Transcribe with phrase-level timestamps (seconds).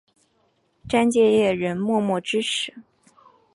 [0.89, 2.73] 詹建业仍默默支持。